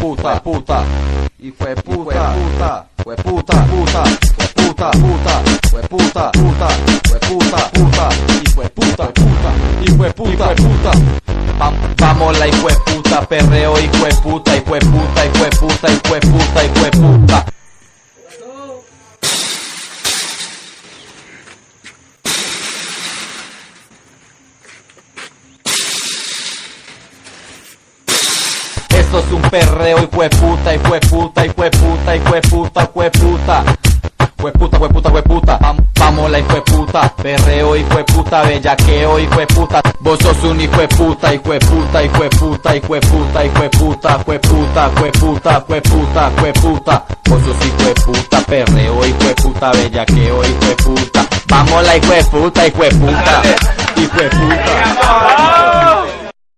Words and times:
puta, 0.00 0.42
puta, 0.42 0.82
y 1.38 1.50
fue 1.50 1.74
puta, 1.76 2.34
puta, 2.34 2.86
fue 3.04 3.16
puta, 3.16 3.66
puta, 3.66 4.04
fue 4.04 4.64
puta, 4.64 4.90
puta, 4.92 5.42
fue 5.70 5.82
puta, 5.82 6.30
puta, 6.32 6.68
fue 7.08 7.18
puta, 7.20 7.70
puta, 7.70 8.08
y 8.42 8.48
fue 8.48 8.68
puta, 8.70 9.08
puta, 9.12 9.52
y 9.84 9.90
fue 9.90 10.10
puta, 10.12 10.54
puta. 10.54 10.92
Vamos 11.98 12.38
la 12.38 12.48
hijo 12.48 12.68
puta, 12.86 13.20
perreo 13.28 13.78
hijo 13.78 14.06
puta, 14.22 14.56
hijo 14.56 14.64
puta, 14.64 15.26
hijo 15.26 15.50
puta, 15.60 15.92
hijo 15.92 16.20
puta, 16.20 16.64
hijo 16.64 16.90
puta. 16.92 17.59
Esto 29.10 29.26
es 29.26 29.32
un 29.32 29.42
perreo 29.42 30.04
y 30.04 30.06
fue 30.06 30.30
puta, 30.30 30.72
y 30.72 30.78
fue 30.78 31.00
puta, 31.00 31.44
y 31.44 31.48
fue 31.48 31.68
puta, 31.68 32.14
y 32.14 32.20
fue 32.20 32.40
puta, 32.42 32.86
fue 32.94 33.10
puta. 33.10 33.64
Fue 34.36 34.52
puta, 34.52 34.78
fue 34.78 34.88
puta, 34.88 35.10
fue 35.10 35.22
puta. 35.24 35.58
Vamos 35.98 36.30
la 36.30 36.38
hijo 36.38 36.54
de 36.54 36.62
puta. 36.62 37.12
Perreo 37.16 37.74
y 37.74 37.82
fue 37.82 38.04
puta, 38.04 38.42
bellaqueo 38.42 39.18
y 39.18 39.26
fue 39.26 39.48
puta. 39.48 39.82
Vos 39.98 40.16
sos 40.20 40.44
un 40.44 40.60
hijo 40.60 40.80
de 40.80 40.86
puta, 40.86 41.34
hijo 41.34 41.50
de 41.50 41.58
puta, 41.58 42.04
hijo 42.04 42.22
de 42.22 42.30
puta, 42.30 42.76
hijo 42.76 42.94
de 42.94 43.00
puta, 43.00 43.44
hijo 43.44 43.62
de 43.62 43.70
puta, 43.70 44.18
fue 44.20 44.38
puta, 44.38 44.90
fue 44.90 45.10
puta, 45.10 45.60
fue 45.66 45.82
puta, 45.82 46.30
fue 46.36 46.52
puta. 46.52 47.04
Vos 47.28 47.42
sos 47.42 47.66
hijo 47.66 47.88
de 47.88 47.94
puta, 47.94 48.40
perreo, 48.42 49.06
hijo 49.06 49.24
de 49.24 49.34
puta, 49.34 49.72
bellaqueo, 49.72 50.44
hijo 50.44 50.66
de 50.66 50.76
puta. 50.76 51.26
Vamos 51.48 51.84
la 51.84 51.96
hijo 51.96 52.12
de 52.12 52.24
puta, 52.26 52.66
hijo 52.68 52.82
de 52.84 52.90
puta, 52.90 53.42
hijo 53.96 54.16
de 54.20 54.30
puta. 54.30 55.19